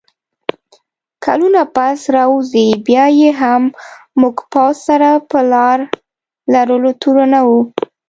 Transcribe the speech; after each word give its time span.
کلونه 1.25 1.61
پس 1.75 1.99
راووځي، 2.15 2.67
بیا 2.87 3.05
یې 3.19 3.29
هم 3.41 3.63
موږ 4.21 4.35
پوځ 4.51 4.75
سره 4.87 5.09
په 5.29 5.39
لار 5.51 5.79
لرلو 6.53 6.91
تورنوو 7.01 7.59